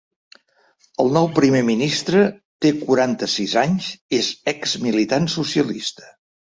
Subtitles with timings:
[1.03, 2.23] El nou primer ministre
[2.67, 3.93] té quaranta-sis anys
[4.23, 6.13] és ex-militant socialista.